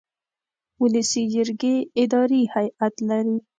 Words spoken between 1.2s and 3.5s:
جرګې اداري هیئت لري.